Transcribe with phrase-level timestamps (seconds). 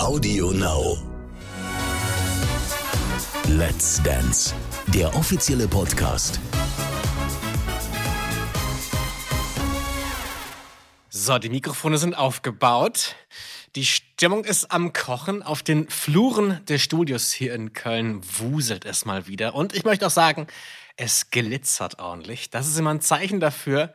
[0.00, 0.96] Audio Now.
[3.48, 4.54] Let's Dance,
[4.86, 6.40] der offizielle Podcast.
[11.10, 13.14] So, die Mikrofone sind aufgebaut.
[13.76, 15.42] Die Stimmung ist am Kochen.
[15.42, 19.54] Auf den Fluren des Studios hier in Köln wuselt es mal wieder.
[19.54, 20.46] Und ich möchte auch sagen,
[20.96, 22.48] es glitzert ordentlich.
[22.48, 23.92] Das ist immer ein Zeichen dafür,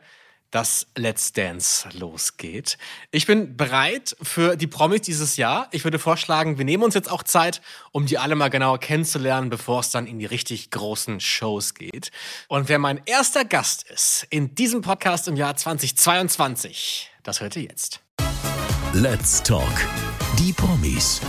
[0.56, 2.78] dass Let's Dance losgeht.
[3.10, 5.68] Ich bin bereit für die Promis dieses Jahr.
[5.70, 7.60] Ich würde vorschlagen, wir nehmen uns jetzt auch Zeit,
[7.92, 12.10] um die alle mal genauer kennenzulernen, bevor es dann in die richtig großen Shows geht.
[12.48, 17.64] Und wer mein erster Gast ist in diesem Podcast im Jahr 2022, das hört ihr
[17.64, 18.00] jetzt.
[18.94, 19.68] Let's Talk.
[20.38, 21.20] Die Promis.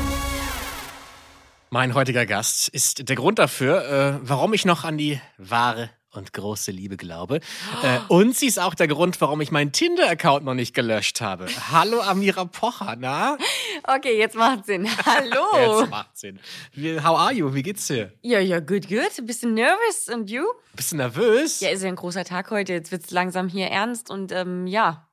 [1.70, 6.34] Mein heutiger Gast ist der Grund dafür, äh, warum ich noch an die wahre und
[6.34, 7.40] große Liebe glaube.
[7.84, 11.48] Äh, und sie ist auch der Grund, warum ich meinen Tinder-Account noch nicht gelöscht habe.
[11.72, 13.38] Hallo Amira Pocher, na?
[13.84, 14.88] Okay, jetzt macht Sinn.
[15.06, 15.80] Hallo.
[15.82, 16.40] Jetzt macht Sinn.
[16.74, 17.54] Wie, how are you?
[17.54, 18.12] Wie geht's dir?
[18.22, 19.26] Ja, ja, good, good.
[19.26, 20.44] Bisschen nervös und you?
[20.76, 21.60] Du nervös?
[21.60, 22.74] Ja, ist ja ein großer Tag heute.
[22.74, 25.08] Jetzt wird's langsam hier ernst und ähm, ja.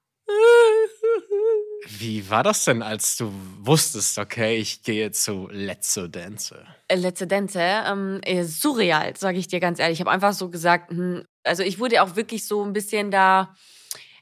[1.87, 6.57] Wie war das denn, als du wusstest, okay, ich gehe zu Let's Dance?
[6.89, 9.97] Äh, Letzte Dance, ähm, äh, surreal, sage ich dir ganz ehrlich.
[9.97, 13.55] Ich habe einfach so gesagt, hm, also ich wurde auch wirklich so ein bisschen da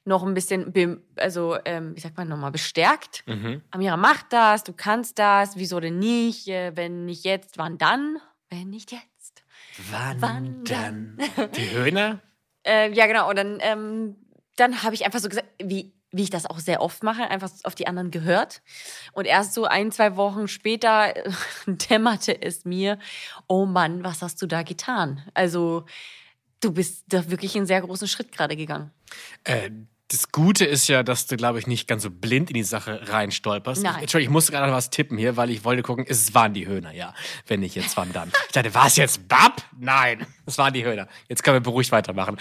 [0.04, 3.22] noch ein bisschen, also ähm, wie sagt man nochmal, bestärkt.
[3.26, 3.62] Mhm.
[3.70, 6.48] Amira, mach das, du kannst das, wieso denn nicht?
[6.48, 8.18] Äh, wenn nicht jetzt, wann dann?
[8.50, 9.44] Wenn nicht jetzt.
[9.90, 11.18] Wann, Wann dann?
[11.56, 12.20] Die Höhner?
[12.64, 13.28] Äh, ja, genau.
[13.28, 14.14] Und dann, ähm,
[14.54, 17.50] dann habe ich einfach so gesagt, wie, wie ich das auch sehr oft mache, einfach
[17.64, 18.62] auf die anderen gehört.
[19.12, 21.14] Und erst so ein, zwei Wochen später
[21.66, 22.98] dämmerte es mir,
[23.48, 25.22] oh Mann, was hast du da getan?
[25.34, 25.86] Also,
[26.60, 28.92] du bist da wirklich einen sehr großen Schritt gerade gegangen.
[29.44, 29.70] Äh,
[30.12, 33.00] das Gute ist ja, dass du, glaube ich, nicht ganz so blind in die Sache
[33.08, 33.82] reinstolperst.
[33.82, 33.94] Nein.
[33.96, 36.52] Ich, Entschuldigung, ich musste gerade noch was tippen hier, weil ich wollte gucken, es waren
[36.52, 37.14] die Höhner, ja.
[37.46, 38.30] Wenn nicht jetzt, wann dann?
[38.46, 39.62] Ich dachte, war es jetzt Bab?
[39.78, 41.08] Nein, es waren die Höhner.
[41.28, 42.36] Jetzt können wir beruhigt weitermachen.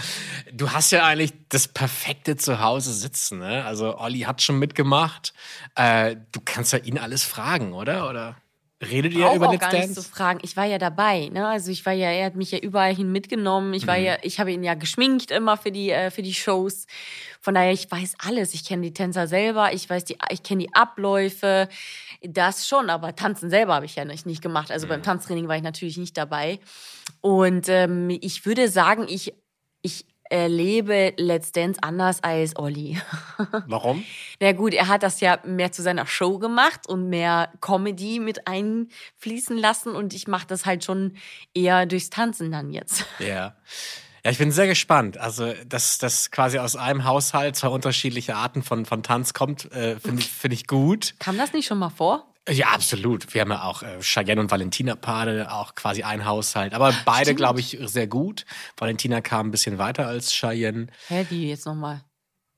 [0.51, 3.63] Du hast ja eigentlich das perfekte Zuhause sitzen, ne?
[3.63, 5.33] Also Olli hat schon mitgemacht.
[5.75, 8.09] Äh, du kannst ja ihn alles fragen, oder?
[8.09, 8.35] Oder
[8.81, 10.09] redet ihr über auch Let's gar nicht zu Dance?
[10.09, 10.39] fragen.
[10.43, 11.47] Ich war ja dabei, ne?
[11.47, 13.73] Also ich war ja, er hat mich ja überall hin mitgenommen.
[13.73, 14.03] Ich war Mhm.
[14.05, 16.85] ja, ich habe ihn ja geschminkt immer für die äh, für die Shows.
[17.39, 18.53] Von daher, ich weiß alles.
[18.53, 19.73] Ich kenne die Tänzer selber.
[19.73, 21.67] Ich weiß die, ich kenne die Abläufe.
[22.23, 24.71] Das schon, aber tanzen selber habe ich ja nicht, nicht gemacht.
[24.71, 24.89] Also Mhm.
[24.89, 26.59] beim Tanztraining war ich natürlich nicht dabei.
[27.21, 29.33] Und ähm, ich würde sagen, ich
[29.83, 32.99] ich erlebe Let's Dance anders als Olli.
[33.67, 34.03] Warum?
[34.39, 38.47] Na gut, er hat das ja mehr zu seiner Show gemacht und mehr Comedy mit
[38.47, 41.17] einfließen lassen und ich mache das halt schon
[41.53, 43.05] eher durchs Tanzen dann jetzt.
[43.19, 43.55] Ja.
[44.23, 45.17] Ja, ich bin sehr gespannt.
[45.17, 49.99] Also, dass das quasi aus einem Haushalt zwei unterschiedliche Arten von, von Tanz kommt, äh,
[49.99, 51.15] finde ich, finde ich gut.
[51.19, 52.30] Kam das nicht schon mal vor?
[52.49, 53.33] Ja, absolut.
[53.33, 56.73] Wir haben ja auch äh, Cheyenne und Valentina Pade, auch quasi ein Haushalt.
[56.73, 58.45] Aber beide, glaube ich, sehr gut.
[58.77, 60.87] Valentina kam ein bisschen weiter als Cheyenne.
[61.07, 62.03] Hä, wie jetzt nochmal?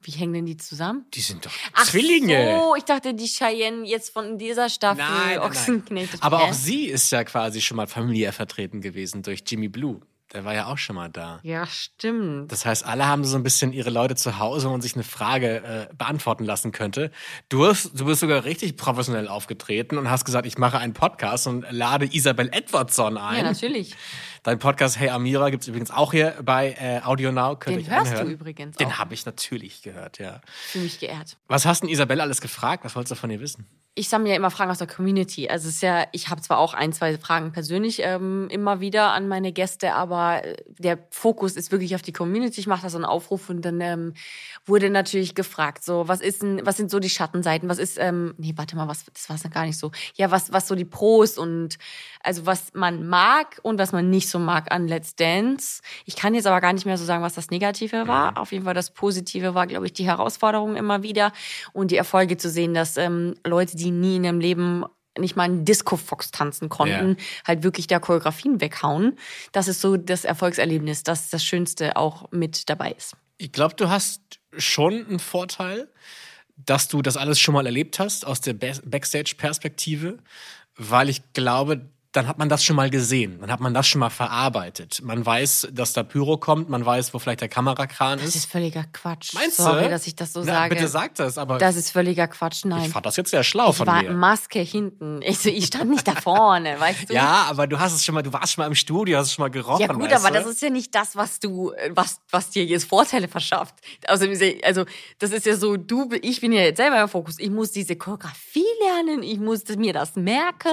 [0.01, 1.05] Wie hängen denn die zusammen?
[1.13, 2.59] Die sind doch Ach Zwillinge.
[2.59, 6.09] so, ich dachte, die Cheyenne jetzt von dieser Staffel Nein, nein, nein.
[6.19, 10.01] Aber auch sie ist ja quasi schon mal familiär vertreten gewesen durch Jimmy Blue.
[10.33, 11.39] Der war ja auch schon mal da.
[11.43, 12.51] Ja, stimmt.
[12.51, 15.03] Das heißt, alle haben so ein bisschen ihre Leute zu Hause, wo man sich eine
[15.03, 17.11] Frage äh, beantworten lassen könnte.
[17.49, 21.45] Du, hast, du bist sogar richtig professionell aufgetreten und hast gesagt, ich mache einen Podcast
[21.45, 23.37] und lade Isabel Edwardson ein.
[23.37, 23.95] Ja, natürlich.
[24.41, 27.55] Dein Podcast Hey Amira gibt es übrigens auch hier bei äh, Audio Now.
[27.55, 28.31] Könnt Den hörst du anhören.
[28.31, 30.41] übrigens Den habe ich natürlich gehört, ja.
[30.67, 31.37] Fühle mich geehrt.
[31.47, 32.83] Was hast denn Isabel alles gefragt?
[32.83, 33.67] Was wolltest du von ihr wissen?
[33.95, 35.47] Ich sammle ja immer Fragen aus der Community.
[35.49, 39.11] Also es ist ja, ich habe zwar auch ein, zwei Fragen persönlich ähm, immer wieder
[39.11, 42.59] an meine Gäste, aber äh, der Fokus ist wirklich auf die Community.
[42.59, 44.13] Ich mache da so einen Aufruf und dann ähm,
[44.65, 47.69] wurde natürlich gefragt, so was ist denn, was sind so die Schattenseiten?
[47.69, 49.91] Was ist, ähm, nee, warte mal, was, das war es gar nicht so.
[50.15, 51.77] Ja, was, was so die Pros und
[52.23, 55.83] also was man mag und was man nicht so mag an Let's Dance.
[56.05, 58.39] Ich kann jetzt aber gar nicht mehr so sagen, was das Negative war.
[58.39, 61.31] Auf jeden Fall das Positive war, glaube ich, die Herausforderung immer wieder
[61.73, 64.85] und die Erfolge zu sehen, dass ähm, Leute, die nie in ihrem Leben
[65.17, 69.17] nicht mal einen Disco-Fox tanzen konnten, halt wirklich da Choreografien weghauen.
[69.51, 73.15] Das ist so das Erfolgserlebnis, das das Schönste auch mit dabei ist.
[73.37, 74.21] Ich glaube, du hast
[74.57, 75.87] schon einen Vorteil,
[76.55, 80.17] dass du das alles schon mal erlebt hast aus der Ba- Backstage-Perspektive,
[80.77, 83.99] weil ich glaube, dann hat man das schon mal gesehen, dann hat man das schon
[83.99, 85.01] mal verarbeitet.
[85.03, 88.35] Man weiß, dass da Pyro kommt, man weiß, wo vielleicht der Kamerakran Das ist.
[88.35, 89.33] ist völliger Quatsch.
[89.33, 89.89] Meinst Sorry, du?
[89.89, 90.75] dass ich das so Na, sage.
[90.75, 92.65] bitte sag das, aber Das ist völliger Quatsch.
[92.65, 92.83] Nein.
[92.85, 94.11] ich fand das jetzt sehr schlau Ich von war mir.
[94.13, 95.21] Maske hinten.
[95.23, 97.13] Ich, ich stand nicht da vorne, weißt du?
[97.13, 99.33] Ja, aber du hast es schon mal, du warst schon mal im Studio, hast es
[99.33, 99.81] schon mal gerochen.
[99.81, 100.33] Ja gut, aber du?
[100.35, 103.75] das ist ja nicht das, was du, was, was dir jetzt Vorteile verschafft.
[104.07, 104.27] Also,
[104.63, 104.85] also
[105.17, 107.39] das ist ja so, du, ich bin ja jetzt selber im Fokus.
[107.39, 110.69] Ich muss diese Choreografie lernen, ich muss mir das merken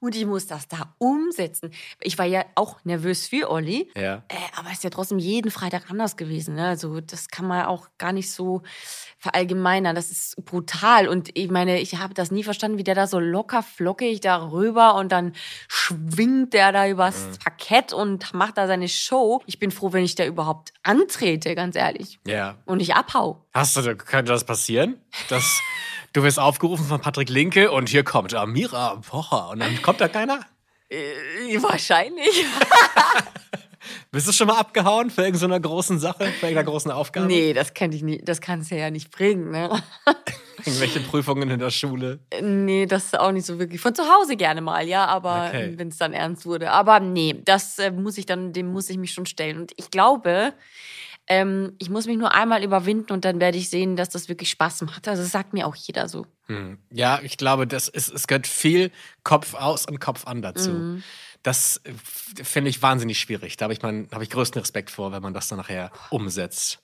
[0.00, 1.70] und ich muss das da umsetzen.
[2.00, 3.90] Ich war ja auch nervös für Olli.
[3.96, 4.22] Ja.
[4.28, 6.54] Äh, aber es ist ja trotzdem jeden Freitag anders gewesen.
[6.56, 6.66] Ne?
[6.66, 8.62] Also das kann man auch gar nicht so
[9.18, 9.94] verallgemeinern.
[9.96, 11.08] Das ist brutal.
[11.08, 14.94] Und ich meine, ich habe das nie verstanden, wie der da so locker flockig darüber
[14.96, 15.32] und dann
[15.68, 17.36] schwingt der da übers Mhm.
[17.42, 19.42] Parkett und macht da seine Show.
[19.46, 22.18] Ich bin froh, wenn ich da überhaupt antrete, ganz ehrlich.
[22.26, 22.56] Ja.
[22.66, 23.44] Und ich abhau.
[23.54, 25.00] Hast du, könnte das passieren?
[25.28, 25.60] Dass
[26.12, 30.08] du wirst aufgerufen von Patrick Linke und hier kommt Amira Pocher und dann kommt da
[30.08, 30.40] keiner?
[30.88, 32.44] Äh, wahrscheinlich.
[34.10, 37.26] Bist du schon mal abgehauen für irgendeine großen Sache, für irgendeine großen Aufgabe?
[37.26, 39.70] Nee, das kann ich nie, das kannst du ja nicht bringen, ne?
[40.64, 42.18] Irgendwelche Prüfungen in der Schule?
[42.40, 43.80] Nee, das auch nicht so wirklich.
[43.80, 45.74] Von zu Hause gerne mal, ja, aber Okay.
[45.76, 46.70] wenn es dann ernst wurde.
[46.72, 49.58] Aber nee, das äh, muss ich dann, dem muss ich mich schon stellen.
[49.60, 50.54] Und ich glaube,
[51.28, 54.50] ähm, ich muss mich nur einmal überwinden und dann werde ich sehen, dass das wirklich
[54.50, 55.08] Spaß macht.
[55.08, 56.26] Also das sagt mir auch jeder so.
[56.46, 56.78] Hm.
[56.90, 58.90] Ja, ich glaube, das ist, es gehört viel
[59.24, 60.70] Kopf aus und Kopf an dazu.
[60.70, 61.02] Mhm.
[61.42, 61.92] Das äh,
[62.42, 63.56] finde ich wahnsinnig schwierig.
[63.56, 66.80] Da habe ich, mein- habe ich größten Respekt vor, wenn man das dann nachher umsetzt.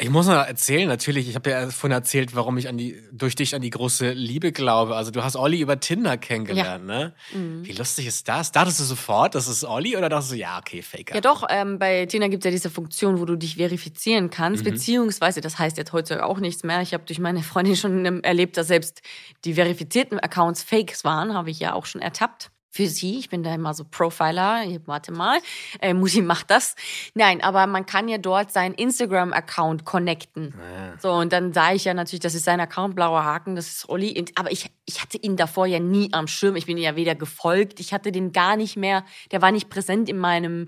[0.00, 3.34] Ich muss noch erzählen, natürlich, ich habe ja vorhin erzählt, warum ich an die, durch
[3.34, 4.94] dich an die große Liebe glaube.
[4.94, 7.14] Also du hast Olli über Tinder kennengelernt, ne?
[7.34, 7.66] Mhm.
[7.66, 8.52] Wie lustig ist das?
[8.52, 11.16] Dachtest du sofort, das ist Olli oder dachtest du, ja, okay, Faker?
[11.16, 14.62] Ja doch, ähm, bei Tina gibt es ja diese Funktion, wo du dich verifizieren kannst,
[14.62, 16.80] beziehungsweise, das heißt jetzt heutzutage auch nichts mehr.
[16.80, 19.02] Ich habe durch meine Freundin schon ähm, erlebt, dass selbst
[19.44, 22.52] die verifizierten Accounts Fakes waren, habe ich ja auch schon ertappt.
[22.70, 25.38] Für sie, ich bin da immer so Profiler, warte mal,
[25.80, 26.74] äh, Musi macht das.
[27.14, 30.54] Nein, aber man kann ja dort seinen Instagram-Account connecten.
[30.98, 33.88] So, und dann sah ich ja natürlich, das ist sein Account, blauer Haken, das ist
[33.88, 34.22] Olli.
[34.34, 36.56] Aber ich, ich hatte ihn davor ja nie am Schirm.
[36.56, 39.70] Ich bin ihm ja weder gefolgt, ich hatte den gar nicht mehr, der war nicht
[39.70, 40.66] präsent in meinem,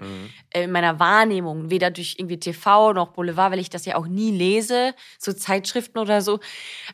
[0.51, 4.07] äh, in meiner Wahrnehmung, weder durch irgendwie TV noch Boulevard, weil ich das ja auch
[4.07, 6.41] nie lese, so Zeitschriften oder so.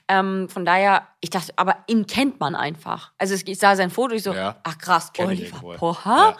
[0.08, 3.12] Ähm, von daher, ich dachte, aber ihn kennt man einfach.
[3.18, 4.56] Also ich sah sein Foto, ich so, Ja.
[4.64, 5.76] ach krass, Kenn ich Oliver.
[5.76, 6.10] Pocher.
[6.16, 6.36] Ja.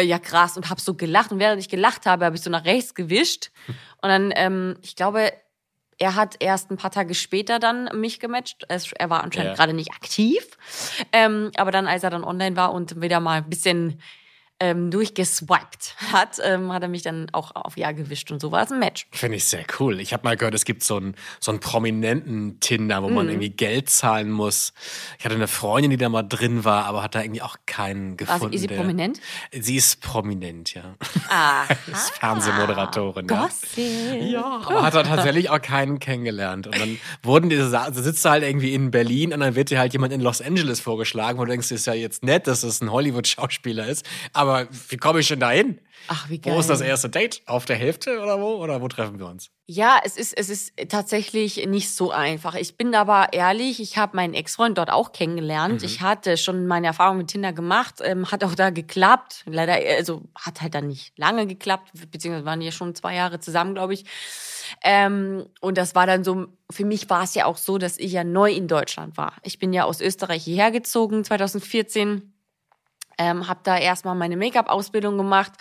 [0.00, 0.56] Äh, ja, krass.
[0.56, 1.32] Und hab so gelacht.
[1.32, 3.50] Und während ich gelacht habe, habe ich so nach rechts gewischt.
[4.02, 5.32] Und dann, ähm, ich glaube,
[5.98, 8.64] er hat erst ein paar Tage später dann mich gematcht.
[8.68, 9.54] Er war anscheinend Ja.
[9.54, 10.42] gerade nicht aktiv.
[11.12, 14.00] Ähm, aber dann, als er dann online war und wieder mal ein bisschen
[14.62, 18.30] ähm, durchgeswiped hat, ähm, hat er mich dann auch auf Ja gewischt.
[18.30, 19.06] Und so war es ein Match.
[19.10, 19.98] Finde ich sehr cool.
[19.98, 23.14] Ich habe mal gehört, es gibt so einen, so einen prominenten Tinder, wo Mhm.
[23.14, 24.72] man irgendwie Geld zahlen muss.
[25.18, 28.16] Ich hatte eine Freundin, die da mal drin war, aber hat da irgendwie auch keinen
[28.16, 28.50] gefunden.
[28.56, 29.20] sie, ist sie prominent?
[29.52, 30.94] Sie ist prominent, ja.
[31.28, 33.26] Ah, Ist Fernsehmoderatorin.
[33.28, 33.42] ja.
[33.46, 34.22] Gossip.
[34.22, 36.66] Ja, aber hat er tatsächlich auch keinen kennengelernt.
[36.66, 39.78] Und dann wurden diese also sitzt du halt irgendwie in Berlin und dann wird dir
[39.78, 42.80] halt jemand in Los Angeles vorgeschlagen, wo du denkst, ist ja jetzt nett, dass es
[42.80, 44.04] ein Hollywood-Schauspieler ist.
[44.32, 44.51] Aber
[44.88, 45.80] wie komme ich denn da hin?
[46.08, 46.54] Ach, wie geil.
[46.54, 47.42] Wo ist das erste Date?
[47.46, 48.56] Auf der Hälfte oder wo?
[48.56, 49.50] Oder wo treffen wir uns?
[49.66, 52.54] Ja, es ist, es ist tatsächlich nicht so einfach.
[52.56, 55.82] Ich bin aber ehrlich, ich habe meinen Ex-Freund dort auch kennengelernt.
[55.82, 59.44] Ich hatte schon meine Erfahrung mit Tinder gemacht, ähm, hat auch da geklappt.
[59.46, 63.74] Leider, also hat halt dann nicht lange geklappt, beziehungsweise waren ja schon zwei Jahre zusammen,
[63.74, 64.04] glaube ich.
[64.82, 68.12] Ähm, und das war dann so, für mich war es ja auch so, dass ich
[68.12, 69.34] ja neu in Deutschland war.
[69.42, 72.31] Ich bin ja aus Österreich hierher gezogen, 2014
[73.22, 75.52] ähm, habe da erstmal meine Make-up-Ausbildung gemacht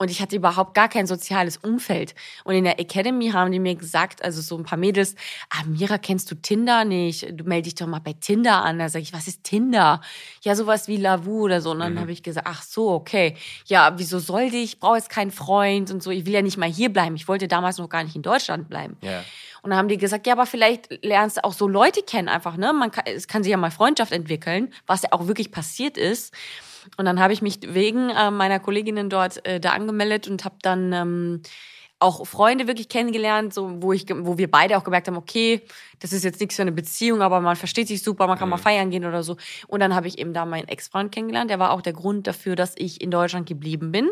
[0.00, 2.14] und ich hatte überhaupt gar kein soziales Umfeld.
[2.44, 5.16] Und in der Academy haben die mir gesagt, also so ein paar Mädels,
[5.50, 7.26] ah, Mira, kennst du Tinder nicht?
[7.32, 8.78] Du melde dich doch mal bei Tinder an.
[8.78, 10.00] Da sage ich, was ist Tinder?
[10.42, 11.72] Ja, sowas wie Lavu oder so.
[11.72, 13.36] Und dann habe ich gesagt, ach so, okay.
[13.66, 14.74] Ja, wieso sollte ich?
[14.74, 16.12] Ich brauche jetzt keinen Freund und so.
[16.12, 17.16] Ich will ja nicht mal hier bleiben.
[17.16, 18.96] Ich wollte damals noch gar nicht in Deutschland bleiben.
[19.02, 19.24] Ja.
[19.62, 22.56] Und dann haben die gesagt, ja, aber vielleicht lernst du auch so Leute kennen einfach,
[22.56, 22.72] ne?
[22.72, 26.32] Man kann, es kann sich ja mal Freundschaft entwickeln, was ja auch wirklich passiert ist.
[26.96, 30.56] Und dann habe ich mich wegen äh, meiner Kolleginnen dort äh, da angemeldet und habe
[30.62, 31.42] dann ähm,
[32.00, 35.62] auch Freunde wirklich kennengelernt, so wo ich, wo wir beide auch gemerkt haben, okay,
[35.98, 38.56] das ist jetzt nichts für eine Beziehung, aber man versteht sich super, man kann mal
[38.56, 39.36] feiern gehen oder so.
[39.66, 41.50] Und dann habe ich eben da meinen Ex-Freund kennengelernt.
[41.50, 44.10] Der war auch der Grund dafür, dass ich in Deutschland geblieben bin.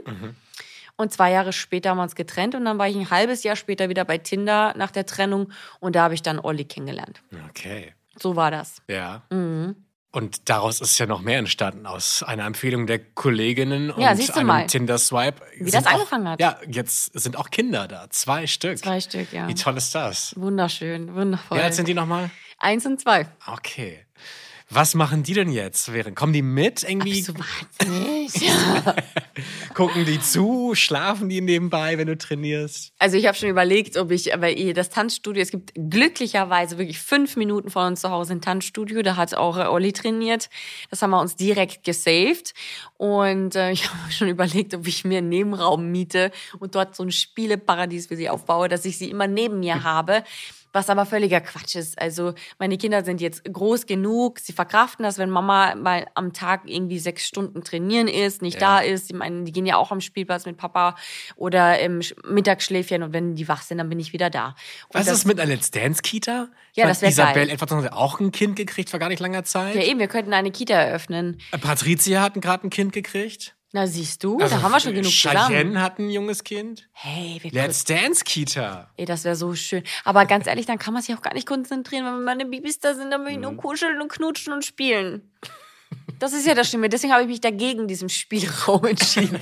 [0.96, 3.54] Und zwei Jahre später haben wir uns getrennt und dann war ich ein halbes Jahr
[3.54, 7.22] später wieder bei Tinder nach der Trennung und da habe ich dann Olli kennengelernt.
[7.50, 7.92] Okay.
[8.18, 8.80] So war das.
[8.88, 9.22] Ja.
[9.30, 9.76] Mhm.
[10.16, 14.32] Und daraus ist ja noch mehr entstanden aus einer Empfehlung der Kolleginnen und Ja, du
[14.32, 14.66] einem.
[14.66, 15.42] Tinder-Swipe.
[15.58, 16.40] Wie das angefangen auch, hat.
[16.40, 18.08] Ja, jetzt sind auch Kinder da.
[18.08, 18.78] Zwei Stück.
[18.78, 19.46] Zwei Stück, ja.
[19.46, 20.32] Wie toll ist das?
[20.34, 21.58] Wunderschön, wundervoll.
[21.58, 22.30] Wie alt sind die nochmal?
[22.58, 23.28] Eins und zwei.
[23.46, 24.06] Okay.
[24.68, 25.92] Was machen die denn jetzt?
[25.92, 27.22] Während, kommen die mit irgendwie?
[27.22, 28.50] Bist du wahnsinnig?
[29.74, 30.74] Gucken die zu?
[30.74, 32.92] Schlafen die nebenbei, wenn du trainierst?
[32.98, 37.36] Also ich habe schon überlegt, ob ich, weil das Tanzstudio, es gibt glücklicherweise wirklich fünf
[37.36, 40.50] Minuten von uns zu Hause ein Tanzstudio, da hat auch äh, Olli trainiert.
[40.90, 42.52] Das haben wir uns direkt gesaved.
[42.98, 47.02] Und äh, ich habe schon überlegt, ob ich mir einen Nebenraum miete und dort so
[47.02, 50.22] ein Spieleparadies für sie aufbaue, dass ich sie immer neben mir habe.
[50.72, 51.98] Was aber völliger Quatsch ist.
[51.98, 56.64] Also meine Kinder sind jetzt groß genug, sie verkraften das, wenn Mama mal am Tag
[56.66, 58.80] irgendwie sechs Stunden trainieren ist, nicht Ja.
[58.80, 59.10] da ist.
[59.10, 60.94] Ich meine, die gehen ja auch am Spielplatz mit Papa
[61.36, 64.48] oder im Sch- Mittagsschläfchen und wenn die wach sind, dann bin ich wieder da.
[64.88, 66.48] Und Was das, ist mit einer Let's Dance Kita?
[66.72, 67.50] Ich Ja, meine, das wär Isabel geil.
[67.54, 69.76] etwa hat auch ein Kind gekriegt vor gar nicht langer Zeit.
[69.76, 71.38] Ja, eben, wir könnten eine Kita eröffnen.
[71.52, 73.54] Äh, Patricia hat gerade ein Kind gekriegt.
[73.72, 75.48] Na, siehst du, Also da haben wir schon genug zusammen.
[75.48, 76.88] Cheyenne hat ein junges Kind.
[76.92, 78.90] Hey, wir Let's Dance Kita.
[78.96, 79.82] Ey, das wäre so schön.
[80.04, 82.94] Aber ganz ehrlich, dann kann man sich auch gar nicht konzentrieren, wenn meine Babys da
[82.94, 83.42] sind, dann will ich Mhm.
[83.42, 85.30] nur kuscheln und knutschen und spielen.
[86.18, 86.88] Das ist ja das Schlimme.
[86.88, 89.38] Deswegen habe ich mich dagegen diesem Spielraum entschieden.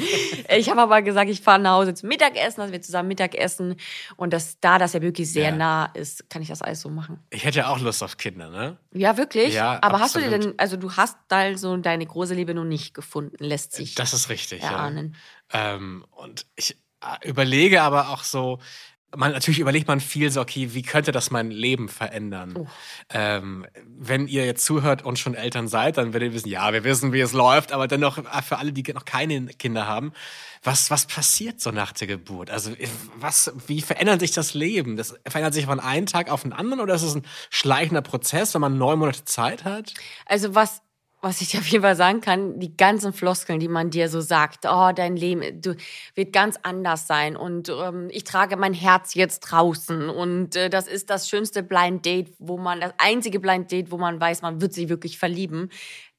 [0.49, 3.77] ich habe aber gesagt, ich fahre nach Hause zum Mittagessen, dass wir zusammen Mittagessen.
[4.17, 5.57] Und das, da das ja wirklich sehr Ja.
[5.57, 7.21] nah ist, kann ich das alles so machen.
[7.31, 8.77] Ich hätte ja auch Lust auf Kinder, ne?
[8.93, 9.55] Ja, wirklich?
[9.55, 10.45] Ja, aber hast du dir absolut.
[10.47, 14.13] denn, also du hast da so deine große Liebe noch nicht gefunden, lässt sich Das
[14.13, 14.63] ist richtig.
[14.63, 15.15] erahnen.
[15.53, 15.75] Ja.
[15.77, 18.59] Ähm, und ich äh, überlege aber auch so,
[19.17, 22.55] man, natürlich überlegt man viel so, okay, wie könnte das mein Leben verändern?
[22.57, 22.67] Oh.
[23.11, 26.85] Ähm, wenn ihr jetzt zuhört und schon Eltern seid, dann werdet ihr wissen, ja, wir
[26.85, 30.13] wissen, wie es läuft, aber dennoch äh, für alle, die noch keine Kinder haben,
[30.63, 32.51] was, was passiert so nach der Geburt?
[32.51, 34.97] Also, äh, was, wie verändert sich das Leben?
[34.97, 38.55] Das verändert sich von einem Tag auf den anderen oder ist es ein schleichender Prozess,
[38.55, 39.95] wenn man neun Monate Zeit hat?
[40.27, 40.83] Also was,
[41.25, 44.21] was ich dir auf jeden Fall sagen kann, die ganzen Floskeln, die man dir so
[44.21, 45.75] sagt, oh, dein Leben du,
[46.15, 50.87] wird ganz anders sein und ähm, ich trage mein Herz jetzt draußen und äh, das
[50.87, 54.61] ist das schönste Blind Date, wo man, das einzige Blind Date, wo man weiß, man
[54.61, 55.71] wird sich wirklich verlieben.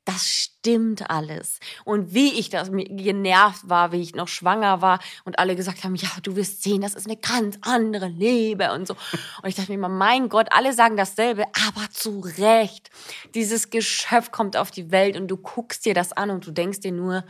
[0.05, 1.59] Das stimmt alles.
[1.83, 5.95] Und wie ich das genervt war, wie ich noch schwanger war und alle gesagt haben,
[5.95, 8.93] ja, du wirst sehen, das ist eine ganz andere Liebe und so.
[9.41, 12.91] Und ich dachte mir immer, mein Gott, alle sagen dasselbe, aber zu Recht.
[13.33, 16.81] Dieses Geschöpf kommt auf die Welt und du guckst dir das an und du denkst
[16.81, 17.25] dir nur,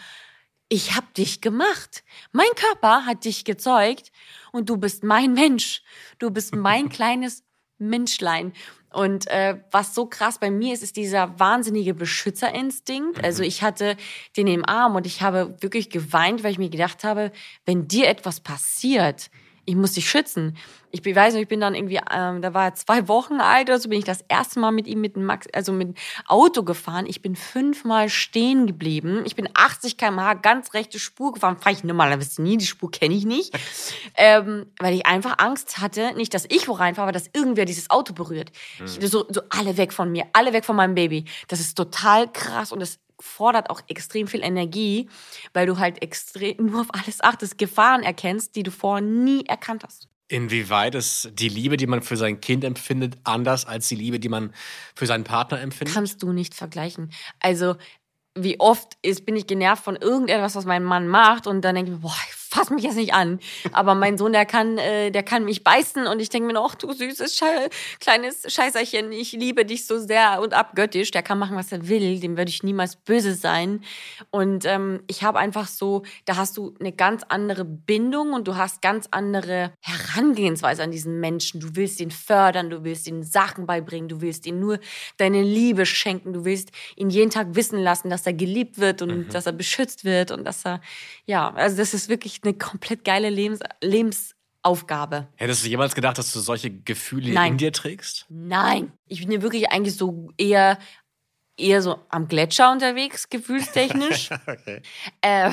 [0.67, 2.03] ich hab dich gemacht.
[2.31, 4.11] Mein Körper hat dich gezeugt
[4.51, 5.81] und du bist mein Mensch.
[6.19, 7.43] Du bist mein kleines
[7.77, 8.53] Menschlein.
[8.95, 13.21] Und äh, was so krass bei mir ist, ist dieser wahnsinnige Beschützerinstinkt.
[13.23, 13.97] Also ich hatte
[14.37, 17.33] den im Arm und ich habe wirklich geweint, weil ich mir gedacht habe,
[17.65, 19.29] wenn dir etwas passiert,
[19.65, 20.55] ich muss dich schützen.
[20.91, 23.79] Ich weiß nicht, ich bin dann irgendwie, ähm, da war er zwei Wochen alt oder
[23.79, 25.95] so, bin ich das erste Mal mit ihm mit dem Max, also mit dem
[26.25, 27.05] Auto gefahren.
[27.05, 29.23] Ich bin fünfmal stehen geblieben.
[29.25, 31.57] Ich bin 80 km/h ganz rechte Spur gefahren.
[31.57, 33.53] Fahre ich normalerweise nie, die Spur kenne ich nicht.
[34.15, 37.89] ähm, weil ich einfach Angst hatte, nicht, dass ich wo reinfahre, aber dass irgendwer dieses
[37.89, 38.51] Auto berührt.
[38.85, 41.25] Ich, so, so alle weg von mir, alle weg von meinem Baby.
[41.49, 45.09] Das ist total krass und das fordert auch extrem viel Energie,
[45.53, 49.83] weil du halt extrem nur auf alles achtest, Gefahren erkennst, die du vorher nie erkannt
[49.83, 50.07] hast.
[50.27, 54.29] Inwieweit ist die Liebe, die man für sein Kind empfindet, anders als die Liebe, die
[54.29, 54.53] man
[54.95, 55.93] für seinen Partner empfindet?
[55.93, 57.11] Kannst du nicht vergleichen.
[57.39, 57.75] Also,
[58.33, 61.91] wie oft ist, bin ich genervt von irgendetwas, was mein Mann macht und dann denke
[61.91, 62.15] ich mir, boah,
[62.55, 63.39] fass mich jetzt nicht an.
[63.71, 66.75] Aber mein Sohn, der kann, äh, der kann mich beißen und ich denke mir, ach
[66.75, 67.69] du süßes Schei
[67.99, 71.11] kleines Scheißerchen, ich liebe dich so sehr und abgöttisch.
[71.11, 73.81] Der kann machen, was er will, dem würde ich niemals böse sein.
[74.31, 78.55] Und ähm, ich habe einfach so, da hast du eine ganz andere Bindung und du
[78.55, 81.59] hast ganz andere Herangehensweise an diesen Menschen.
[81.59, 84.79] Du willst ihn fördern, du willst ihm Sachen beibringen, du willst ihm nur
[85.17, 89.33] deine Liebe schenken, du willst ihn jeden Tag wissen lassen, dass er geliebt wird und
[89.33, 90.81] dass er beschützt wird und dass er,
[91.25, 95.27] ja, also das ist wirklich eine komplett geile Lebens Lebensaufgabe.
[95.35, 97.53] Hättest du jemals gedacht, dass du solche Gefühle Nein.
[97.53, 98.25] in dir trägst?
[98.29, 100.77] Nein, ich bin ja wirklich eigentlich so eher
[101.57, 104.29] eher so am Gletscher unterwegs, gefühlstechnisch.
[104.47, 104.81] Okay.
[105.21, 105.49] äh,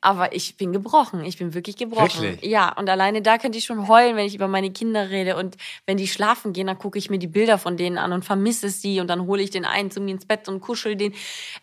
[0.00, 1.24] aber ich bin gebrochen.
[1.24, 2.22] Ich bin wirklich gebrochen.
[2.22, 2.50] Wirklich?
[2.50, 5.36] Ja, und alleine da könnte ich schon heulen, wenn ich über meine Kinder rede.
[5.36, 8.24] Und wenn die schlafen gehen, dann gucke ich mir die Bilder von denen an und
[8.24, 9.00] vermisse sie.
[9.00, 11.14] Und dann hole ich den einen zu mir ins Bett und kuschel den.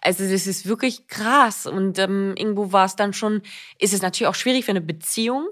[0.02, 1.66] Also das ist wirklich krass.
[1.66, 3.42] Und ähm, irgendwo war es dann schon,
[3.78, 5.48] ist es natürlich auch schwierig für eine Beziehung,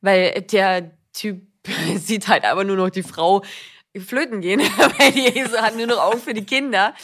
[0.00, 1.42] weil der Typ
[1.96, 3.42] sieht halt aber nur noch die Frau
[4.00, 4.60] flöten gehen,
[4.98, 6.94] weil die so hat nur noch Augen für die Kinder.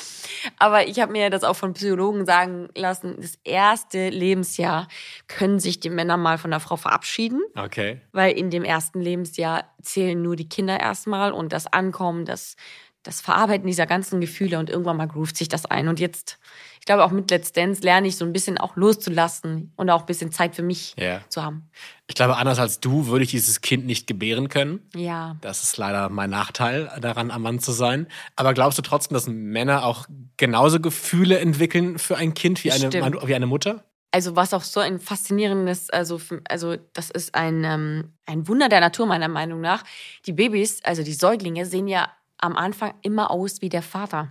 [0.58, 4.88] Aber ich habe mir das auch von Psychologen sagen lassen, das erste Lebensjahr
[5.26, 8.00] können sich die Männer mal von der Frau verabschieden, Okay.
[8.12, 12.56] weil in dem ersten Lebensjahr zählen nur die Kinder erstmal und das Ankommen, das
[13.04, 15.88] das Verarbeiten dieser ganzen Gefühle und irgendwann mal groovt sich das ein.
[15.88, 16.38] Und jetzt,
[16.80, 20.00] ich glaube auch mit Let's Dance lerne ich so ein bisschen auch loszulassen und auch
[20.00, 21.20] ein bisschen Zeit für mich Ja.
[21.28, 21.70] zu haben.
[22.06, 24.80] Ich glaube, anders als du würde ich dieses Kind nicht gebären können.
[24.94, 25.36] Ja.
[25.40, 28.06] Das ist leider mein Nachteil, daran am Mann zu sein.
[28.36, 30.06] Aber glaubst du trotzdem, dass Männer auch
[30.36, 33.26] genauso Gefühle entwickeln für ein Kind wie eine, Stimmt.
[33.26, 33.84] wie eine Mutter?
[34.10, 36.18] Also was auch so ein faszinierendes, also,
[36.48, 39.84] also das ist ein, ähm, ein Wunder der Natur meiner Meinung nach.
[40.24, 42.08] Die Babys, also die Säuglinge, sehen ja
[42.40, 44.30] am Anfang immer aus wie der Vater.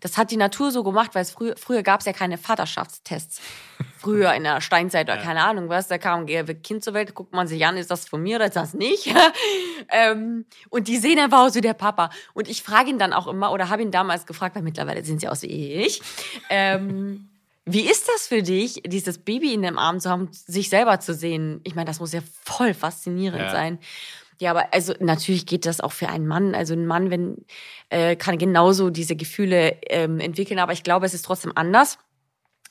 [0.00, 3.40] Das hat die Natur so gemacht, weil es früher, früher gab es ja keine Vaterschaftstests.
[3.98, 7.32] Früher in der Steinzeit oder keine Ahnung was, da kam ein Kind zur Welt, guckt
[7.32, 9.14] man sich an, ist das von mir oder ist das nicht?
[9.90, 12.10] ähm, und die sehen einfach aus wie der Papa.
[12.34, 15.18] Und ich frage ihn dann auch immer, oder habe ihn damals gefragt, weil mittlerweile sehen
[15.18, 16.02] sie aus wie ich.
[16.50, 17.28] Ähm,
[17.64, 21.14] wie ist das für dich, dieses Baby in dem Arm zu haben, sich selber zu
[21.14, 21.60] sehen?
[21.62, 23.50] Ich meine, das muss ja voll faszinierend Ja.
[23.50, 23.78] sein.
[24.42, 26.56] Ja, aber also natürlich geht das auch für einen Mann.
[26.56, 27.46] Also ein Mann, wenn
[27.90, 31.96] äh, kann genauso diese Gefühle ähm, entwickeln, aber ich glaube, es ist trotzdem anders,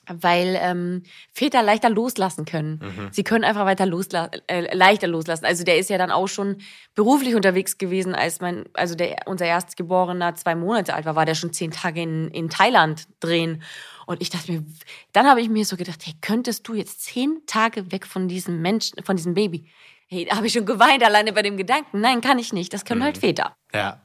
[0.06, 2.82] weil ähm, Väter leichter loslassen können.
[3.14, 5.46] Sie können einfach weiter losla äh, leichter loslassen.
[5.46, 6.58] Also der ist ja dann auch schon
[6.94, 11.36] beruflich unterwegs gewesen, als mein, also der unser Erstgeborener zwei Monate alt war, war der
[11.36, 13.64] schon zehn Tage in, in Thailand drehen.
[14.08, 14.66] Und ich dachte mir,
[15.14, 18.62] dann habe ich mir so gedacht, hey, könntest du jetzt zehn Tage weg von diesem
[18.62, 19.70] Menschen, von diesem Baby?
[20.14, 22.02] Hey, da habe ich schon geweint alleine bei dem Gedanken.
[22.02, 22.74] Nein, kann ich nicht.
[22.74, 23.56] Das können halt Väter.
[23.74, 24.02] Ja.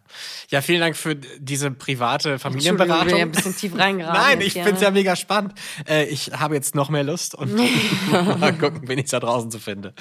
[0.50, 3.18] Ja, vielen Dank für diese private Entschuldigung, ich bin Familienberatung.
[3.18, 4.22] ja ein bisschen tief reingeraten.
[4.22, 5.54] Nein, ich finde es ja mega spannend.
[5.88, 7.52] Äh, ich habe jetzt noch mehr Lust und
[8.38, 9.94] mal gucken, wen ich da draußen zu finde.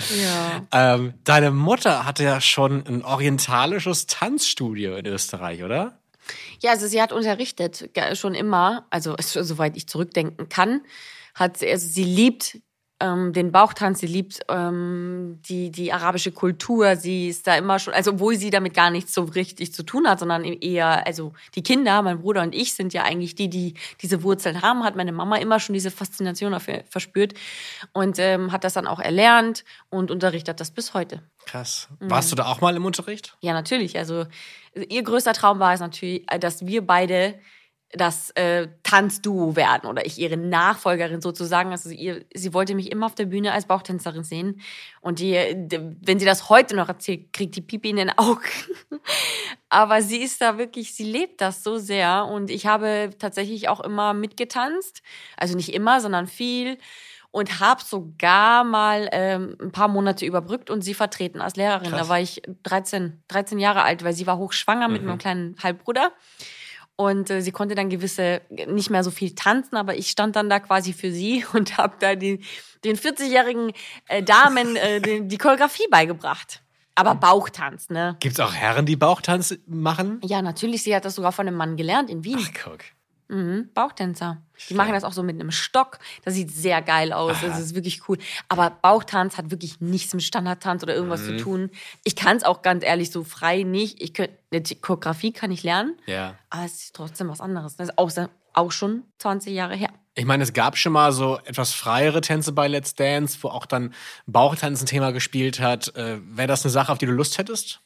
[0.72, 0.94] Ja.
[0.96, 5.98] Ähm, deine Mutter hatte ja schon ein orientalisches Tanzstudio in Österreich, oder?
[6.62, 10.82] Ja, also sie hat unterrichtet, schon immer, also so- soweit ich zurückdenken kann,
[11.34, 12.60] hat sie, also sie liebt
[13.00, 17.94] ähm, den Bauchtanz, sie liebt ähm, die, die arabische Kultur, sie ist da immer schon,
[17.94, 21.64] also obwohl sie damit gar nichts so richtig zu tun hat, sondern eher, also die
[21.64, 25.12] Kinder, mein Bruder und ich sind ja eigentlich die, die diese Wurzeln haben, hat meine
[25.12, 27.34] Mama immer schon diese Faszination dafür verspürt
[27.92, 31.22] und ähm, hat das dann auch erlernt und unterrichtet das bis heute.
[31.46, 31.90] Krass.
[32.00, 32.10] Mhm.
[32.10, 33.36] Warst du da auch mal im Unterricht?
[33.42, 33.98] Ja, natürlich.
[33.98, 34.26] Also
[34.90, 37.36] ihr größter Traum war es natürlich, äh, dass wir beide
[37.92, 41.72] das äh, Tanzduo werden oder ich ihre Nachfolgerin sozusagen.
[41.72, 44.62] Also ihr, sie wollte mich immer auf der Bühne als Bauchtänzerin sehen.
[45.02, 45.34] Und die,
[46.02, 48.42] wenn sie das heute noch erzählt, kriegt die Pipi in den Augen.
[49.70, 52.26] Aber sie ist da wirklich, sie lebt das so sehr.
[52.26, 55.02] Und ich habe tatsächlich auch immer mitgetanzt.
[55.38, 56.78] Also nicht immer, sondern viel.
[57.32, 61.90] Und habe sogar mal ähm, ein paar Monate überbrückt und sie vertreten als Lehrerin.
[61.90, 62.02] Krass.
[62.02, 66.14] Da war ich 13, 13 Jahre alt, weil sie war hochschwanger mit meinem kleinen Halbbruder.
[66.98, 70.50] Und äh, sie konnte dann gewisse, nicht mehr so viel tanzen, aber ich stand dann
[70.50, 72.42] da quasi für sie und habe da die,
[72.84, 73.72] den 40-jährigen
[74.08, 76.62] äh, Damen äh, die, die Choreografie beigebracht.
[76.98, 78.16] Aber Bauchtanz, ne?
[78.22, 80.22] Gibt es auch Herren, die Bauchtanz machen?
[80.24, 82.40] Ja, natürlich, sie hat das sogar von einem Mann gelernt in Wien.
[82.40, 82.80] Ach, guck.
[83.28, 84.42] Mhm, Bauchtänzer.
[84.70, 86.00] Die machen das auch so mit einem Stock.
[86.24, 87.38] Das sieht sehr geil aus.
[87.42, 88.18] Das ist wirklich cool.
[88.50, 91.26] Aber Bauchtanz hat wirklich nichts mit Standardtanz oder irgendwas Mhm.
[91.40, 91.70] zu tun.
[92.04, 94.02] Ich kann es auch ganz ehrlich so frei nicht.
[94.02, 96.36] Ich könnt, eine Choreografie kann ich lernen, Ja.
[96.50, 97.76] aber es ist trotzdem was anderes.
[97.76, 98.12] Das ist auch,
[98.54, 99.90] auch schon 20 Jahre her.
[100.14, 103.66] Ich meine, es gab schon mal so etwas freiere Tänze bei Let's Dance, wo auch
[103.66, 103.94] dann
[104.28, 105.94] Bauchtanz ein Thema gespielt hat.
[105.96, 107.82] Äh, Wäre das eine Sache, auf die du Lust hättest?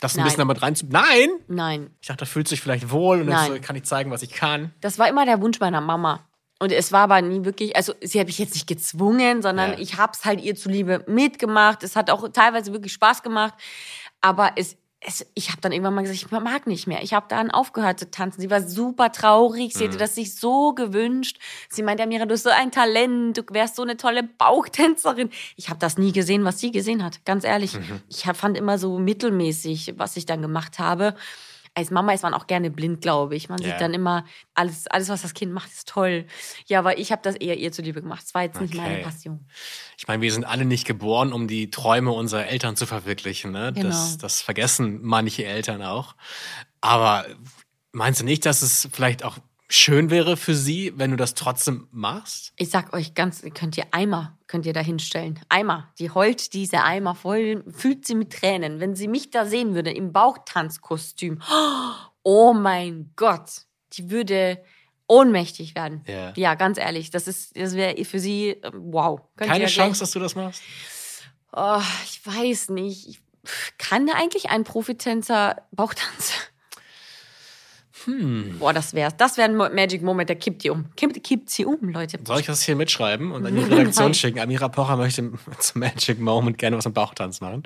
[0.00, 0.24] Das ein Nein.
[0.24, 0.86] bisschen damit rein zu.
[0.86, 1.30] Nein!
[1.48, 3.54] Nein, Ich dachte, da fühlt sich vielleicht wohl und Nein.
[3.56, 4.72] äh, kann ich zeigen, was ich kann.
[4.80, 6.26] das war immer der Wunsch meiner Mama.
[6.60, 9.78] Und es war aber nie wirklich, also sie habe ich jetzt nicht gezwungen, sondern Ja.
[9.78, 11.82] ich habe es halt ihr zuliebe mitgemacht.
[11.82, 13.54] Es hat auch teilweise wirklich Spaß gemacht.
[14.20, 14.76] Aber es,
[15.06, 17.02] es ich habe dann irgendwann mal gesagt, ich mag nicht mehr.
[17.02, 18.40] Ich habe dann aufgehört zu tanzen.
[18.40, 19.74] Sie war super traurig.
[19.74, 21.38] Sie hätte das sich so gewünscht.
[21.68, 23.36] Sie meinte, Amira, du hast so ein Talent.
[23.38, 25.30] Du wärst so eine tolle Bauchtänzerin.
[25.56, 27.24] Ich habe das nie gesehen, was sie gesehen hat.
[27.24, 27.76] Ganz ehrlich.
[28.08, 31.14] Ich hab- fand immer so mittelmäßig, was ich dann gemacht habe.
[31.76, 33.48] Als Mama ist man auch gerne blind, glaube ich.
[33.48, 33.70] Man Ja.
[33.70, 36.26] sieht dann immer, alles, alles, was das Kind macht, ist toll.
[36.66, 38.22] Ja, aber ich habe das eher ihr zuliebe gemacht.
[38.24, 39.02] Es war jetzt nicht meine Okay.
[39.02, 39.44] Passion.
[39.98, 43.50] Ich meine, wir sind alle nicht geboren, um die Träume unserer Eltern zu verwirklichen.
[43.50, 43.72] Ne?
[43.72, 44.16] Das, Genau.
[44.20, 46.14] das vergessen manche Eltern auch.
[46.80, 47.26] Aber
[47.90, 51.88] meinst du nicht, dass es vielleicht auch schön wäre für sie, wenn du das trotzdem
[51.90, 52.52] machst?
[52.56, 55.40] Ich sag euch ganz, könnt ihr Eimer, könnt ihr da hinstellen.
[55.48, 55.92] Eimer.
[55.98, 58.80] Die heult diese Eimer voll, fühlt sie mit Tränen.
[58.80, 61.40] Wenn sie mich da sehen würde im Bauchtanzkostüm,
[62.22, 63.50] oh mein Gott,
[63.94, 64.62] die würde
[65.06, 66.02] ohnmächtig werden.
[66.06, 66.32] Ja.
[66.36, 69.20] Ja, ganz ehrlich, das ist, das wäre für sie, ähm, wow.
[69.36, 70.62] Könnt Keine ihr Chance, dass du das machst?
[71.52, 73.08] Oh, ich weiß nicht.
[73.08, 73.20] Ich-
[73.78, 76.32] Kann eigentlich ein Profitänzer Bauchtanz?
[78.04, 78.56] Hm.
[78.58, 79.16] Boah, das wär's.
[79.16, 80.86] Das wäre ein Magic Moment, der kippt die um.
[80.96, 82.18] Kippt, kippt sie um, Leute.
[82.24, 84.38] Soll ich das hier mitschreiben und an die Redaktion schicken?
[84.40, 87.62] Amira Pocher möchte zum Magic Moment gerne was im Bauchtanz machen.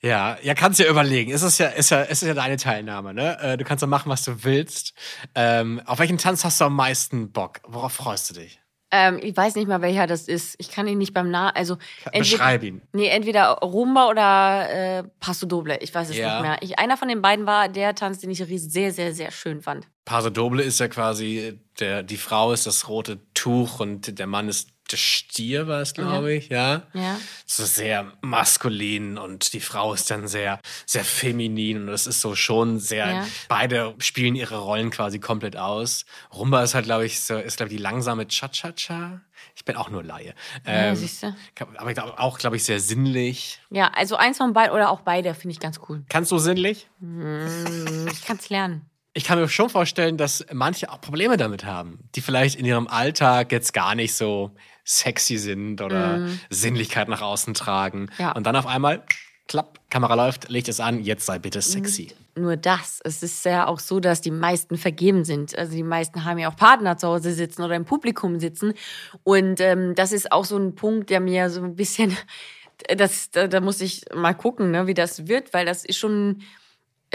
[0.00, 1.32] Ja, ja, kannst ja überlegen.
[1.32, 3.38] Es ist ja, ist ja, es ist ja deine Teilnahme, ne?
[3.40, 4.92] Äh, Du kannst ja machen, was du willst.
[5.34, 7.60] Ähm, auf welchen Tanz hast du am meisten Bock?
[7.66, 8.60] Worauf freust du dich?
[8.96, 10.54] Ähm, ich weiß nicht mal, welcher das ist.
[10.58, 11.50] Ich kann ihn nicht beim Namen.
[11.56, 11.78] Also
[12.16, 12.80] Beschreib ihn.
[12.92, 15.78] Nee, entweder Rumba oder äh, Passo Doble.
[15.80, 16.34] Ich weiß es Ja.
[16.34, 16.56] nicht mehr.
[16.60, 19.88] Ich, einer von den beiden war der Tanz, den ich sehr, sehr, sehr schön fand.
[20.04, 24.48] Paso Doble ist ja quasi, der, die Frau ist das rote Tuch und der Mann
[24.48, 26.82] ist der Stier, war es, glaube ich, ja.
[26.92, 27.18] Ja.
[27.46, 32.34] So sehr maskulin und die Frau ist dann sehr, sehr feminin und das ist so
[32.34, 33.26] schon sehr, Ja.
[33.48, 36.04] beide spielen ihre Rollen quasi komplett aus.
[36.32, 39.20] Rumba ist halt, glaube ich, so, ist, glaube ich, die langsame Cha-Cha-Cha.
[39.56, 40.34] Ich bin auch nur Laie.
[40.66, 41.66] Ja, Ähm, du.
[41.76, 43.60] aber auch, glaube ich, sehr sinnlich.
[43.70, 46.04] Ja, also eins von beiden oder auch beide finde ich ganz cool.
[46.08, 46.88] Kannst du sinnlich?
[47.00, 48.86] Mm, Ich kann es lernen.
[49.16, 52.88] Ich kann mir schon vorstellen, dass manche auch Probleme damit haben, die vielleicht in ihrem
[52.88, 58.10] Alltag jetzt gar nicht so sexy sind oder Sinnlichkeit nach außen tragen.
[58.18, 58.32] Ja.
[58.32, 59.02] Und dann auf einmal,
[59.48, 62.12] klapp, Kamera läuft, Licht es an, jetzt sei bitte sexy.
[62.36, 63.00] Nur das.
[63.04, 65.56] Es ist ja auch so, dass die meisten vergeben sind.
[65.56, 68.74] Also die meisten haben ja auch Partner zu Hause sitzen oder im Publikum sitzen.
[69.22, 72.16] Und ähm, das ist auch so ein Punkt, der mir so ein bisschen,
[72.96, 76.42] das, da, da muss ich mal gucken, ne, wie das wird, weil das ist schon,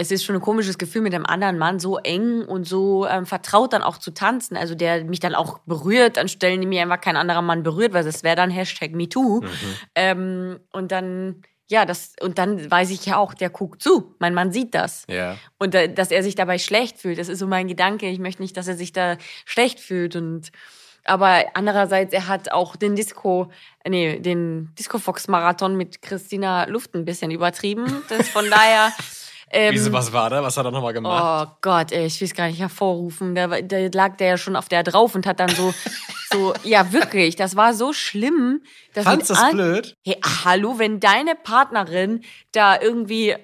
[0.00, 3.26] es ist schon ein komisches Gefühl, mit einem anderen Mann so eng und so ähm,
[3.26, 4.56] vertraut dann auch zu tanzen.
[4.56, 7.92] Also der mich dann auch berührt an Stellen, die mir einfach kein anderer Mann berührt,
[7.92, 9.42] weil das wäre dann Hashtag MeToo.
[9.94, 14.14] Ähm, und dann, ja, das, und dann weiß ich ja auch, der guckt zu.
[14.18, 15.04] Mein Mann sieht das.
[15.06, 15.36] Ja.
[15.58, 18.08] Und äh, dass er sich dabei schlecht fühlt, das ist so mein Gedanke.
[18.08, 20.16] Ich möchte nicht, dass er sich da schlecht fühlt.
[20.16, 20.50] Und
[21.04, 23.50] aber andererseits, er hat auch den Disco,
[23.86, 28.02] nee, den Disco Fox Marathon mit Christina Luft ein bisschen übertrieben.
[28.08, 28.92] Das von daher.
[29.52, 30.42] Ähm, Wieso, was war da?
[30.42, 31.50] Was hat er nochmal gemacht?
[31.50, 33.34] Oh Gott, ey, ich will es gar nicht hervorrufen.
[33.34, 35.74] Da, da lag der ja schon auf der drauf und hat dann so,
[36.32, 38.62] so, ja wirklich, das war so schlimm.
[38.92, 39.96] Fandst du das blöd?
[40.04, 43.34] Hey, hallo, wenn deine Partnerin da irgendwie,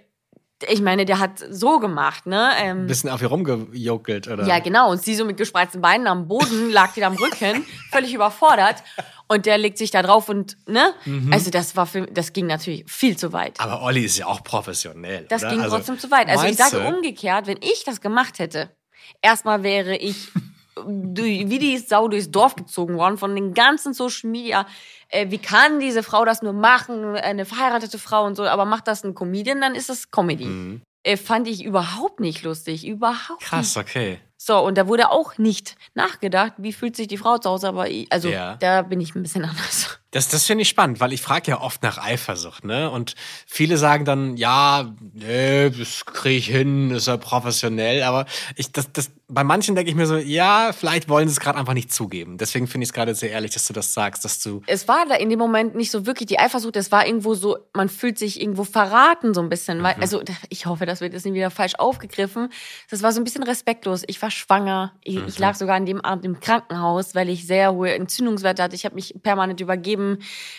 [0.69, 2.51] ich meine, der hat so gemacht, ne?
[2.59, 4.47] Ähm, Ein bisschen auf ihr rumgejokelt, oder?
[4.47, 4.91] ja, genau.
[4.91, 8.83] Und sie so mit gespreizten Beinen am Boden, lag die da am Rücken, völlig überfordert.
[9.29, 10.95] Und der legt sich da drauf und, ne?
[11.05, 11.33] Mhm.
[11.33, 13.61] Also das war für, das ging natürlich viel zu weit.
[13.61, 15.27] Aber Olli ist ja auch professionell.
[15.29, 15.51] Das oder?
[15.51, 16.29] ging Also, trotzdem zu weit.
[16.29, 16.87] Also ich sage du?
[16.89, 18.71] umgekehrt, wenn ich das gemacht hätte,
[19.23, 20.29] erstmal wäre ich
[20.85, 24.67] wie die Sau durchs Dorf gezogen worden von den ganzen Social Media.
[25.09, 27.17] Äh, wie kann diese Frau das nur machen?
[27.17, 30.45] Eine verheiratete Frau und so, aber macht das ein Comedian, dann ist das Comedy.
[30.45, 30.83] Mhm.
[31.03, 32.87] Äh, fand ich überhaupt nicht lustig.
[32.87, 33.49] Überhaupt nicht.
[33.51, 34.19] Krass, okay.
[34.39, 37.89] So, und da wurde auch nicht nachgedacht, wie fühlt sich die Frau zu Hause, aber
[37.89, 38.57] ich, also Ja.
[38.57, 39.99] da bin ich ein bisschen anders.
[40.17, 42.91] Das, das finde ich spannend, weil ich frage ja oft nach Eifersucht, ne?
[42.91, 43.15] Und
[43.47, 48.25] viele sagen dann, ja, nee, das kriege ich hin, ist ja professionell, aber
[48.55, 51.59] ich, das, das, bei manchen denke ich mir so, ja, vielleicht wollen sie es gerade
[51.59, 52.39] einfach nicht zugeben.
[52.39, 54.63] Deswegen finde ich es gerade sehr ehrlich, dass du das sagst, dass du.
[54.67, 57.59] es war da in dem Moment nicht so wirklich die Eifersucht, es war irgendwo so,
[57.75, 59.79] man fühlt sich irgendwo verraten so ein bisschen.
[59.79, 59.83] Mhm.
[59.83, 62.49] Weil, also ich hoffe, das wird jetzt nicht wieder falsch aufgegriffen.
[62.89, 64.03] Das war so ein bisschen respektlos.
[64.07, 64.93] Ich war schwanger.
[65.03, 65.25] Ich, Mhm.
[65.29, 68.77] ich lag sogar an dem Abend im Krankenhaus, weil ich sehr hohe Entzündungswerte hatte.
[68.77, 70.06] Ich habe mich permanent übergeben.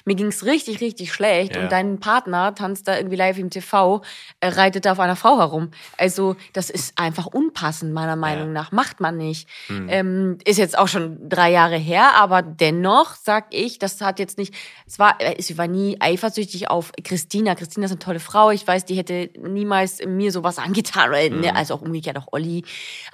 [0.05, 1.55] Mir ging's richtig, richtig schlecht.
[1.55, 1.63] Ja.
[1.63, 4.01] Und dein Partner tanzt da irgendwie live im TV,
[4.39, 5.71] äh, reitet da auf einer Frau herum.
[5.97, 8.71] Also das ist einfach unpassend, meiner Meinung nach.
[8.71, 9.47] Macht man nicht.
[9.69, 9.88] Mhm.
[9.89, 14.38] Ähm, ist jetzt auch schon drei Jahre her, aber dennoch sag ich, das hat jetzt
[14.38, 14.53] nicht,
[14.86, 17.55] es war, äh, sie war nie eifersüchtig auf Christina.
[17.55, 18.51] Christina ist eine tolle Frau.
[18.51, 21.41] Ich weiß, die hätte niemals mir sowas angetan, oder, Mhm.
[21.41, 22.63] ne, also auch umgekehrt auch Olli.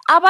[0.08, 0.30] Aber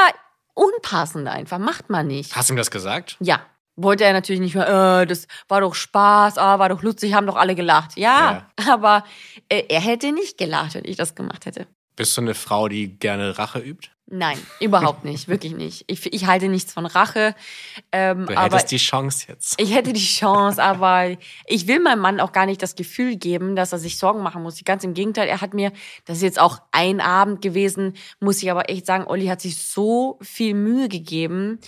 [0.53, 2.35] unpassend einfach, macht man nicht.
[2.35, 3.17] Hast du ihm das gesagt?
[3.19, 3.41] Ja.
[3.75, 7.25] Wollte er natürlich nicht mehr, äh, das war doch Spaß, ah, war doch lustig, haben
[7.25, 7.97] doch alle gelacht.
[7.97, 9.03] Ja, aber
[9.49, 11.67] äh, er hätte nicht gelacht, wenn ich das gemacht hätte.
[11.95, 13.89] Bist du eine Frau, die gerne Rache übt?
[14.07, 15.86] Nein, überhaupt nicht, wirklich nicht.
[15.88, 17.36] Ich, ich halte nichts von Rache.
[17.91, 19.59] Ähm, Du hättest die Chance jetzt.
[19.59, 21.15] ich hätte die Chance, aber
[21.47, 24.43] ich will meinem Mann auch gar nicht das Gefühl geben, dass er sich Sorgen machen
[24.43, 24.63] muss.
[24.63, 25.71] Ganz im Gegenteil, er hat mir,
[26.05, 29.57] das ist jetzt auch ein Abend gewesen, muss ich aber echt sagen, Olli hat sich
[29.57, 31.59] so viel Mühe gegeben,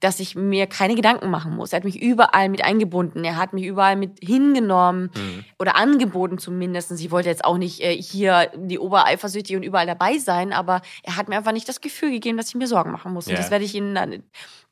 [0.00, 1.72] dass ich mir keine Gedanken machen muss.
[1.72, 5.10] Er hat mich überall mit eingebunden, er hat mich überall mit hingenommen
[5.58, 6.92] oder angeboten zumindest.
[6.92, 11.16] Ich wollte jetzt auch nicht äh, hier die Obereifersüchtige und überall dabei sein, aber er
[11.16, 13.26] hat mir einfach nicht das Gefühl gegeben, dass ich mir Sorgen machen muss.
[13.26, 13.38] Und Ja.
[13.38, 14.22] das werde ich Ihnen dann,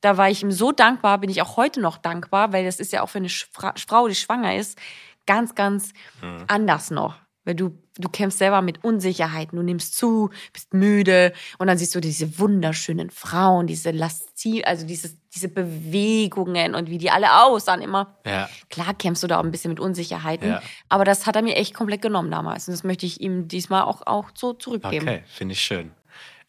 [0.03, 2.93] da war ich ihm so dankbar, bin ich auch heute noch dankbar, weil das ist
[2.93, 4.79] ja auch für eine Frau, die schwanger ist,
[5.27, 5.93] ganz, ganz
[6.49, 7.17] anders noch.
[7.45, 11.95] Weil du, du kämpfst selber mit Unsicherheiten, du nimmst zu, bist müde und dann siehst
[11.95, 17.83] du diese wunderschönen Frauen, diese lasziv, also dieses, diese Bewegungen und wie die alle aussahen
[17.83, 18.19] immer.
[18.27, 18.49] Ja.
[18.71, 20.63] Klar kämpfst du da auch ein bisschen mit Unsicherheiten, Ja.
[20.89, 23.83] aber das hat er mir echt komplett genommen damals und das möchte ich ihm diesmal
[23.83, 25.07] auch, auch so zurückgeben.
[25.07, 25.91] Okay, finde ich schön.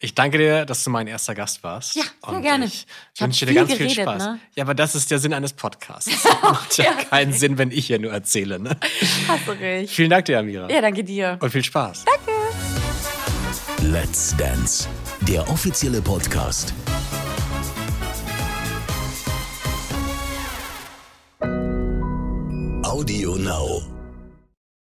[0.06, 1.96] Ich danke dir, dass du mein erster Gast warst.
[1.96, 2.66] Ja, sehr Und gerne.
[2.66, 4.22] Ich, Ich wünsche dir viel ganz viel geredet, Spaß.
[4.22, 4.38] ne?
[4.54, 6.12] Ja, aber das ist der Sinn eines Podcasts.
[6.42, 6.92] Macht ja, Ja.
[7.10, 8.60] keinen Sinn, wenn ich hier nur erzähle.
[8.60, 8.76] Ne?
[9.26, 9.92] Hast du recht.
[9.92, 10.70] Vielen Dank dir, Amira.
[10.70, 11.36] Ja, danke dir.
[11.40, 12.04] Und viel Spaß.
[13.82, 14.86] Let's Dance,
[15.22, 16.72] der offizielle Podcast.
[22.84, 23.95] Audio Now.